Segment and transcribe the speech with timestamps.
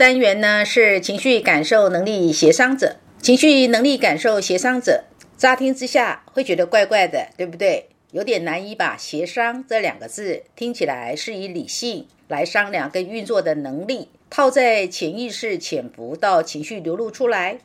[0.00, 5.04] 单元呢是情绪感受能力协商者，情绪能力感受协商者，
[5.36, 7.90] 乍听之下会觉得怪怪的，对不对？
[8.12, 17.58] 有点难以把“协商”这两个字听起来是以理性来商量跟运作的能力套在潜意识潜伏到情绪流露出来，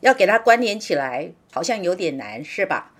[0.00, 2.92] 要给它关联起来，好像有点难，是吧？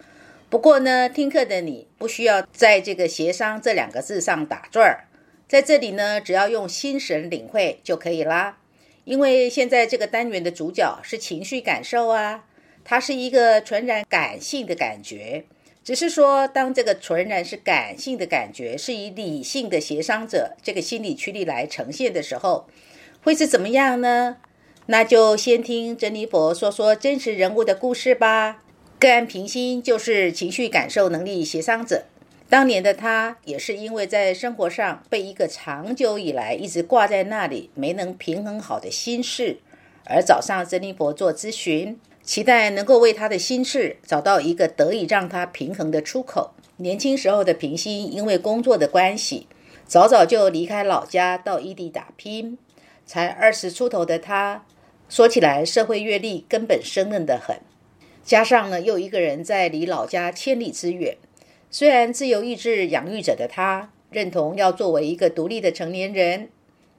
[0.48, 5.04] 不过呢，听课的你不需要在这个“协商”这两个字上打转儿，
[5.46, 8.56] 在这里呢，只要用心神领会就可以啦。
[9.04, 12.44] 因为现在这个单元的主角是情绪感受啊，
[12.84, 15.44] 它是一个纯然感性的感觉。
[15.82, 22.68] 只是说，当这个纯然是感性的感觉是以理性的协商者这个心理驱力来呈现的时候，
[23.22, 24.36] 会是怎么样呢？
[24.86, 28.62] 那就先听珍妮佛说说真实人物的故事吧。
[28.98, 32.04] 个案平心就是情绪感受能力协商者。
[32.50, 39.58] 当年的他也是因为在生活上被一个长久以来一直挂在那里没能平衡好的心事，
[40.04, 46.50] 而找上珍妮佛做咨询，期待能够为他的心事找到一个得以让他平衡的出口。
[46.78, 49.46] 年轻时候的平心因为工作的关系，
[49.86, 52.58] 早早就离开老家到异地打拼。
[53.06, 54.66] 才二十出头的他，
[55.08, 57.60] 说起来社会阅历根本生嫩得很，
[58.24, 61.16] 加上呢又一个人在离老家千里之远。
[61.72, 66.48] 虽然自由意志养育者的他认同要作为一个独立的成年人，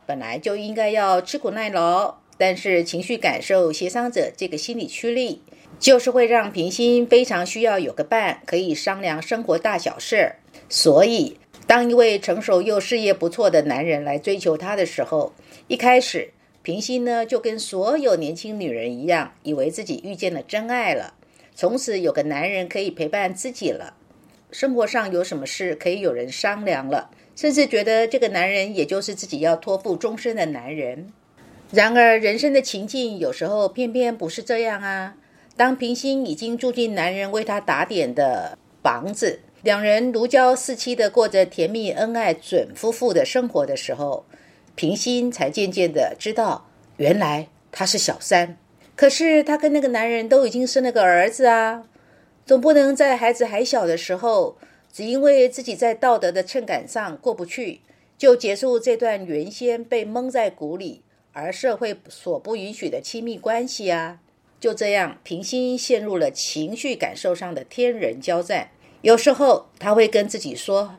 [0.05, 5.41] 本来就应该要吃苦耐劳，但是情绪感受协商者这个心理驱力，
[5.77, 10.35] 就是会让平心非常需要有个伴，可以商量生活大小事。
[10.69, 15.33] 所以，当一位成熟又事业不错的男人来追求她的时候，
[15.67, 16.31] 一开始
[16.63, 21.15] 平心呢就跟所有年轻女人一样，以为自己遇见了真爱了，
[21.53, 23.95] 从此有个男人可以陪伴自己了。
[24.51, 31.11] 生活上有什么事可以有人商量了，甚至觉得这个男人也就是自己要托付终身的男人。
[31.71, 35.15] 然而，人生的情境有时候偏偏不是这样啊。
[35.55, 44.25] 当平心已经住进男人为他打点的房子，两人如胶似漆的过着甜蜜恩爱准夫妇的生活的时候，
[44.75, 46.67] 平心才渐渐的知道，
[46.97, 48.57] 原来他是小三。
[48.95, 51.83] 可是他跟那个男人都已经生了个儿子啊。
[52.45, 54.57] 总不能在孩子还小的时候，
[54.91, 57.81] 只因为自己在道德的秤杆上过不去，
[58.17, 64.19] 就结束这段原先被蒙在鼓里而社会所不允许的亲密关系啊！
[64.59, 68.69] 就这样，平心陷入了情绪感受上的天人交战。
[69.01, 70.97] 有时候他会跟自己说：“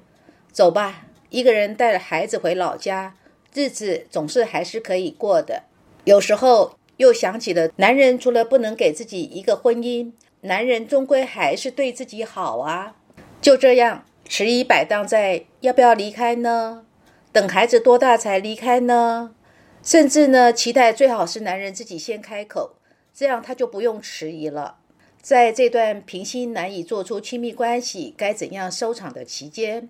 [0.51, 3.17] 走吧，一个人带着孩子回老家，
[3.55, 5.65] 日子总是还是可以过的。”
[6.05, 10.13] 有时候又想起了男人除了不能给自己一个婚姻。
[10.45, 12.97] 男人终归还是对自己好啊，
[13.41, 16.85] 就这样迟疑摆荡在要不要离开呢？
[17.31, 19.37] 等孩子多大才离开呢？
[19.85, 22.75] 甚至呢，期待最好是男人自己先开口，
[23.15, 24.79] 这样他就不用迟疑了。
[25.21, 29.89] 在这段平心难以做出亲密关系该怎样收场的期间，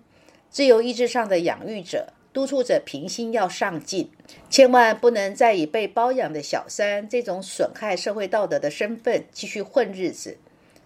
[0.51, 4.09] 自由意志上的养育者督促着平心要上进，
[4.49, 10.35] 千万不能再以被包养的小三这种损害社会道德的身份继续混日子。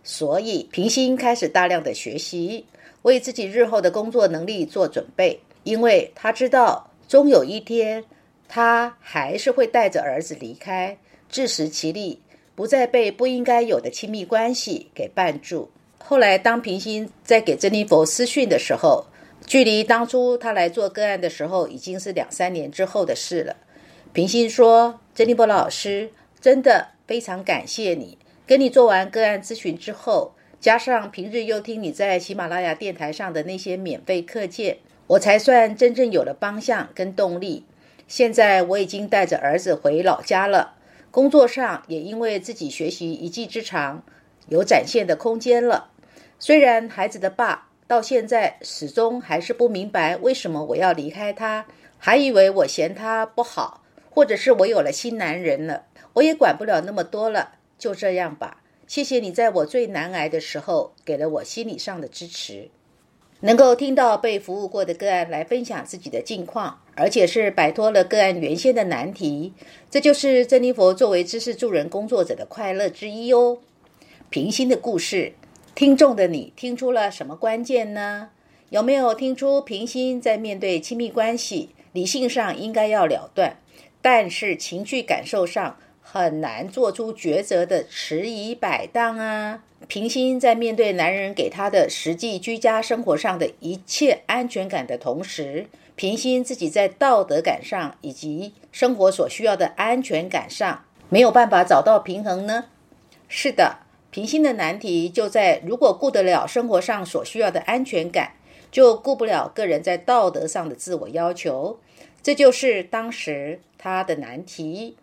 [0.04, 2.66] 所以，平心开始大量的学习，
[3.02, 5.40] 为自己日后的工作能力做准备。
[5.64, 8.04] 因为他知道，终有一天，
[8.48, 10.98] 他还是会带着儿子离开，
[11.30, 12.22] 自食其力，
[12.56, 15.70] 不再被不应该有的亲密关系给绊住。
[15.98, 19.06] 后来，当平心在给珍妮佛私讯的时候，
[19.48, 23.56] 距离当初他来做个案的时候，已经是两三年之后的事了。
[24.12, 26.12] 平心说：“珍妮波老师，
[26.42, 37.66] 真的非常感谢你。”跟你做完个案咨询之后，加上平日又听你在喜马拉雅电台上的那些免费课件，我才算真正有了方向跟动力。
[38.06, 40.76] 现在我已经带着儿子回老家了，
[41.10, 44.04] 工作上也因为自己学习一技之长，
[44.50, 45.92] 有展现的空间了。
[46.38, 51.66] 虽然孩子的爸到现在始终还是不明白为什么我要离开他，
[51.98, 57.54] 还以为我嫌他不好，或者是我有了新男人了，我也管不了那么多了。
[57.78, 62.70] 就这样吧，谢谢你在我最难挨的时候给了我心理上的支持。
[63.42, 69.54] 能够听到被服务过的个案来分享自己的近况，而且是摆脱了个案原先的难题，
[69.92, 73.60] 这就是珍妮佛作为知识助人工作者的快乐之一哦。
[74.32, 75.34] 平心的故事，
[75.78, 78.30] 听众的你听出了什么关键呢？
[78.72, 83.58] 有没有听出平心在面对亲密关系，理性上应该要了断，
[84.02, 85.78] 但是情绪感受上？
[86.02, 89.62] 很难做出抉择的迟疑摆荡啊！
[89.88, 102.66] 平心在面对男人给他的实际居家生活上的一切安全感的同时，平心自己在道德感上以及生活所需要的安全感上没有办法找到平衡呢？
[103.28, 108.34] 是的，平心的难题就在如果顾得了生活上所需要的安全感，
[108.72, 111.80] 就顾不了个人在道德上的自我要求。
[112.24, 114.96] 这就是当时他的难题。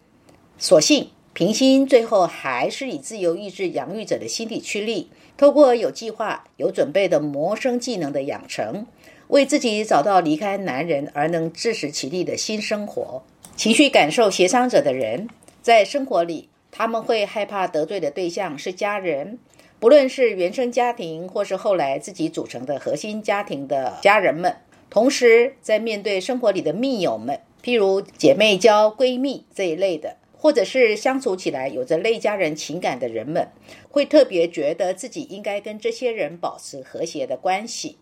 [0.59, 8.87] 所幸平心最后还是以自由意志养育者的心理驱力，透过有计划、有准备的谋生技能的养成。
[9.29, 13.23] 为自己找到离开男人而能自食其力的新生活。
[13.57, 15.29] 情绪感受协商者的人，
[15.63, 19.39] 在生活里，他们会害怕得罪的对象是家人，
[19.79, 24.57] 不论是原生家庭或是后来自己组成的核心家庭的家人们。
[24.91, 33.47] 同时，在面对生活里的密友们，譬如姐妹交、闺蜜这一类的，或者是相处起来有着类家人情感的人们，
[33.89, 37.99] 会特别觉得自己应该跟这些人保持和谐的关系。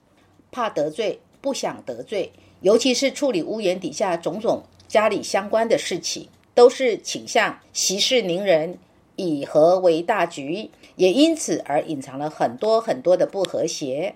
[0.51, 2.33] 怕得罪，不想得罪，
[2.63, 8.79] 尤其是处理屋檐底下种种家里相关的事情，都是倾向息事宁人，
[9.17, 14.15] 以和为大局，也因此而隐藏了很多很多的不和谐。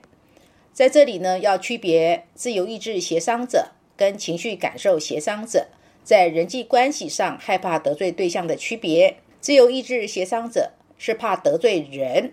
[0.73, 5.67] 在这里呢，要区别自由意志协商者跟情绪感受协商者
[6.05, 9.17] 在人际关系上害怕得罪对象的区别。
[9.41, 12.33] 自由意志协商者是怕得罪人，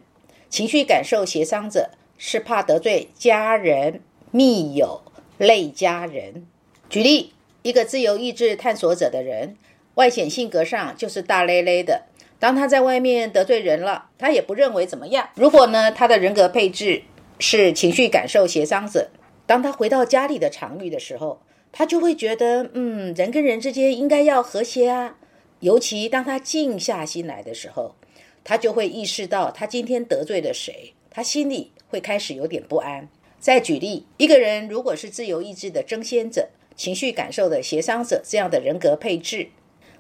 [0.50, 1.92] 情绪感受协商者。
[2.16, 4.00] 是怕得罪家人、
[4.32, 5.02] 密友、
[5.38, 6.48] 类家人。
[6.90, 7.34] 举例，
[7.64, 9.58] 一个自由意志探索者的人，
[9.96, 12.04] 外显性格上就是大咧咧的。
[12.40, 15.30] 当他在外面得罪人了，他也不认为怎么样。
[15.36, 17.04] 如果呢，他的人格配置
[17.40, 19.10] 是情绪感受协商者，
[19.46, 21.42] 当他回到家里的场域的时候，
[21.72, 25.18] 他就会觉得，嗯，人跟人之间应该要和谐啊。
[25.60, 27.96] 尤其当他静下心来的时候，
[28.44, 31.72] 他就会意识到他今天得罪了谁，他心里。
[31.94, 33.08] 会开始有点不安。
[33.40, 39.50] 再举例，一个人如果是自由意志的争先者、情绪感受的协商者这样的人格配置，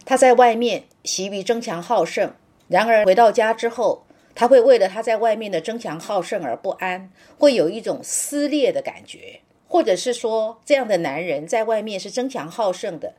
[0.05, 2.33] 他在外面习于争强好胜，
[2.67, 4.05] 然而回到家之后，
[4.35, 13.13] 他会为了他在外面的争强好胜而不安，会有一种撕裂的感觉，或者是说，这样的男人在外面是争强好胜的，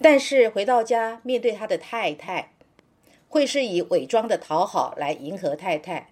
[0.00, 2.52] 但是回到家面对他的太太，
[3.28, 6.08] 会是以伪装的讨好来迎合太太。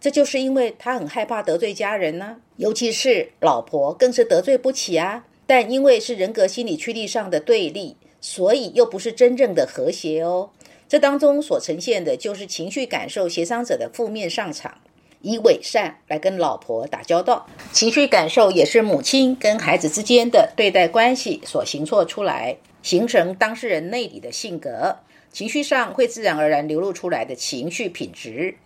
[0.00, 5.24] 这就是因为他很害怕得罪家人呢，尤其是老婆，更是得罪不起啊。
[5.46, 10.50] 但因为是人格心理驱力上的对立，所以又不是真正的和谐哦。
[10.88, 14.78] 这当中所呈现的就是情绪感受协商者的负面上场，
[15.20, 17.46] 以伪善来跟老婆打交道。
[17.72, 24.96] 情绪感受也是母亲跟孩子之间的对待关系所形错出来，形成当事人内里的性格，
[25.30, 28.56] 情绪上会自然而然流露出来的情绪品质。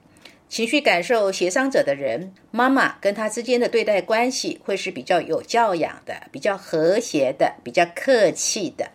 [0.48, 8.90] 情绪感受协商者的人，妈妈跟他之间的对待关系会是比较有教养的、比较和谐的、比较客气的。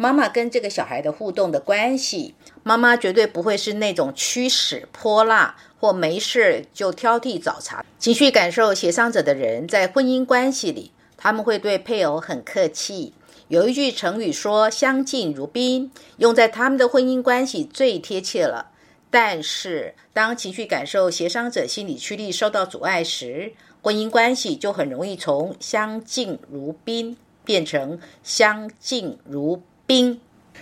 [0.00, 7.84] 妈妈跟这个小孩的互动的关系，妈妈绝对不会是那种驱使泼辣或没事就挑剔找茬。
[7.98, 13.12] 情绪感受协商者的人在婚姻关系里，他们会对配偶很客气。
[13.48, 18.70] 有一句成语说“相敬如宾”，用在他们的婚姻关系最贴切了。
[19.10, 30.20] 但是，当情绪感受协商者心理驱力受到阻碍时，婚姻关系就很容易从相敬如宾变成相敬如冰。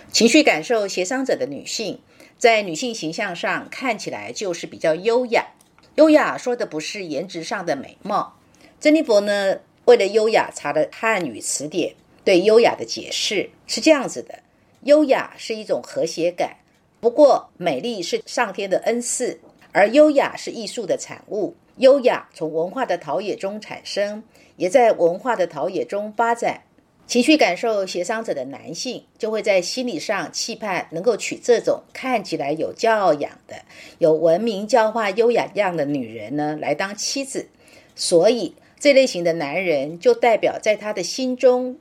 [0.09, 1.99] 情绪感受协商者的女性，
[2.37, 5.47] 在女性形象上看起来就是比较优雅。
[5.95, 8.39] 优雅说的不是颜值上的美貌。
[8.79, 11.93] 珍妮佛呢，为了优雅查了汉语词典，
[12.23, 14.39] 对优雅的解释是这样子的：
[14.83, 16.55] 优雅是一种和谐感。
[17.01, 19.41] 不过，美丽是上天的恩赐，
[19.73, 21.53] 而优雅是艺术的产物。
[21.75, 24.23] 优雅从文化的陶冶中产生，
[24.55, 26.61] 也在文化的陶冶中发展。
[27.07, 33.55] 情绪感受协商者的男性，就会在心理上期盼能够娶这种看起来有教养的、
[33.97, 37.47] 有文明教化、优雅样的女人呢，来当妻子。
[37.95, 41.77] 所以，这类型的男人就代表在他的心中，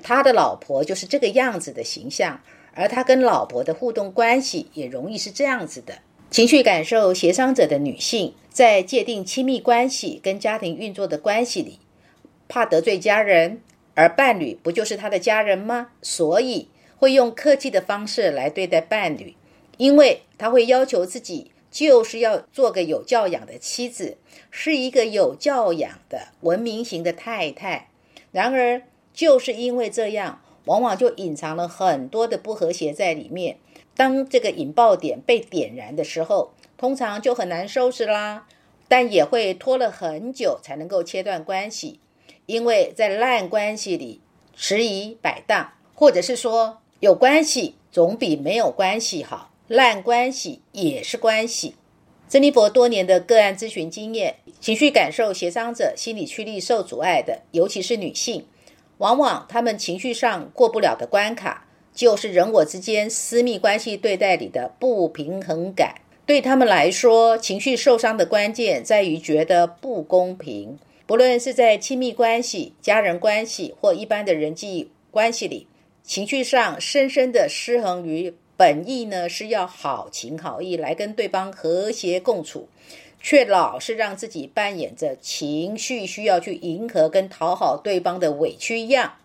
[0.00, 2.40] 他的老婆就是这个样子的形象。
[2.74, 5.98] 而他跟老婆的互动关系也容易是这样子的：
[6.30, 11.80] 情绪感受协商者的女性，在界定亲密关系跟家庭运作的关系里，
[12.48, 13.60] 怕得罪家人，
[13.94, 15.90] 而伴侣不就是他的家人吗？
[16.02, 19.34] 所以会用客气的方式来对待伴侣，
[19.76, 24.16] 因为他会要求自己就是要做个有教养的妻子，
[24.50, 27.88] 是一个有教养的文明型的太太。
[28.30, 28.82] 然而，
[29.12, 30.40] 就是因为这样。
[30.66, 33.56] 往往就隐藏了很多的不和谐在里面。
[33.96, 38.46] 当这个引爆点被点燃的时候，通常就很难收拾啦。
[38.86, 41.98] 但也会拖了很久才能够切断关系，
[42.46, 44.20] 因为在烂关系里
[44.54, 51.74] 迟疑摆荡，或者是说有关系总比没有关系好，烂关系也是关系。
[52.28, 58.46] 珍妮佛多年的个案咨询经验，情绪感受协商者心理驱力受阻碍的，尤其是女性，
[58.98, 65.96] 往往她们情绪上过不了的关卡，就是人我之间私密关系对待里的不平衡感。
[66.24, 70.78] 对他们来说，情绪受伤的关键在于觉得不公平。
[71.12, 75.66] 不论是在亲密关系、家人关系或一般的人际关系里，
[76.02, 82.66] 情绪上深深的失衡于本意呢是要好情好意来跟对方和谐共处，
[83.20, 89.16] 却老是让自己扮演着情绪需要去迎合跟讨好对方的委屈一样，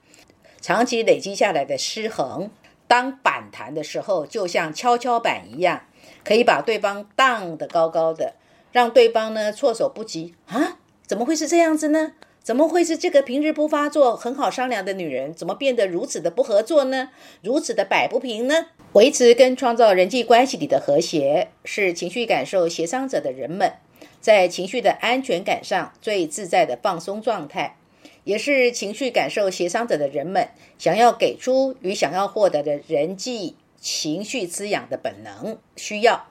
[0.60, 2.51] 长期累积下来的失衡，
[2.86, 5.86] 当反弹的时候，就像跷跷板一样。
[6.25, 8.34] 可以把对方荡得高高的，
[8.74, 10.79] 让对方呢措手不及啊？
[11.08, 12.12] 怎么会是这样子呢？
[12.44, 17.10] 怎么会是这个平日不发作、很好商量的女人，怎么变得如此的不合作呢？
[17.42, 18.68] 如此的摆不平呢？
[18.92, 23.72] 维持跟创造人际关系里的和谐，是情绪感受协商者的人们
[24.20, 27.78] 在情绪的安全感上最自在的放松状态，
[28.26, 33.56] 也是情绪感受协商者的人们想要给出与想要获得的人际。
[33.80, 36.28] 情绪滋养的本能需要，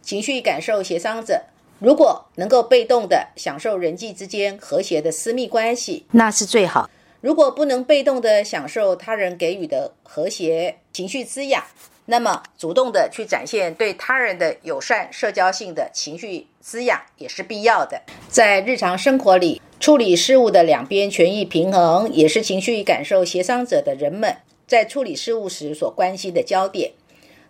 [0.00, 1.44] 情绪感受协商者
[1.80, 6.90] 如果能够被动的享受人际之间和谐的私密关系，那是最好。
[7.20, 11.62] 如果不能被动的享受他人给予的和谐情绪滋养，
[12.06, 18.02] 那么主动的去展现对他人的友善社交性的情绪滋养也是必要的。
[18.28, 24.36] 在日常生活里处理事物的两边权益平衡，也是情绪感受协商者的人们。
[24.66, 26.92] 在处理事物时所关心的焦点，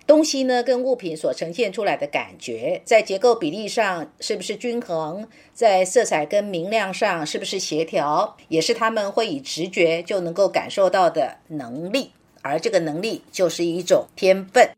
[0.08, 14.70] 东西呢跟物品所呈现出来的感觉，在结构比例上是不是均衡，在色彩跟明亮上是不是协调，也是他们会以直觉就能够感受到的能力，而这个能力就是一种天分。